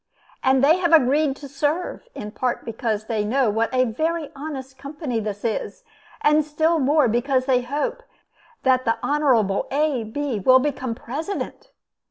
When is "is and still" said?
5.45-6.79